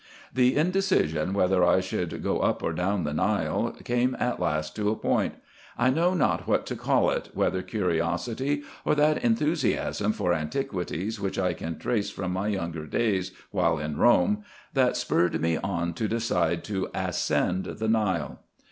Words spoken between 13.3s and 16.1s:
while in Borne, that spurred me on to